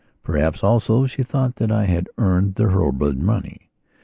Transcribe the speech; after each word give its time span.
Perhaps 0.23 0.63
also 0.63 1.05
she 1.05 1.21
thought 1.21 1.57
that 1.57 1.71
I 1.71 1.85
had 1.85 2.09
earned 2.17 2.55
the 2.55 2.63
Hurlbird 2.71 3.17
money. 3.19 3.69